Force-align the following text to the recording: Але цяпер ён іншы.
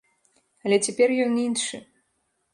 Але 0.69 0.79
цяпер 0.87 1.13
ён 1.27 1.37
іншы. 1.45 1.77